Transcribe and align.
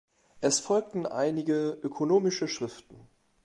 Es 0.39 0.59
folgten 0.59 1.05
einige 1.05 1.77
ökonomische 1.83 2.47
Schriften. 2.47 3.07